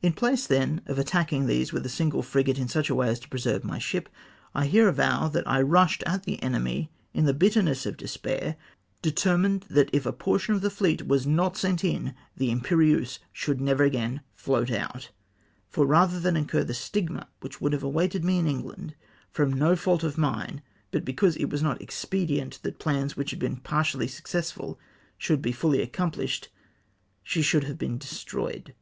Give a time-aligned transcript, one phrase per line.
[0.00, 3.18] In place, tlien, of attacking these with a single frigate, in such a way as
[3.18, 4.08] to ^'•preserve my ship"
[4.54, 8.54] I here avow that I rushed at the enemy in the bitterness of despair,
[9.02, 13.60] determined that if a portion of the fleet was not sent in, the Imperieuse should
[13.60, 15.10] never again float out;
[15.68, 18.94] for rather than incur the stigma which would have awaited me in England,
[19.32, 20.62] from no fault of mine,
[20.92, 24.78] but because it was not expedient that plans which had been partially successful
[25.18, 26.46] should be fully accomphshed,
[27.24, 28.72] she should have been destroyed.